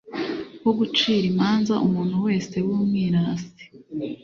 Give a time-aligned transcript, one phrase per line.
[0.63, 3.41] wo gucira imanza umuntu wese w'umwiras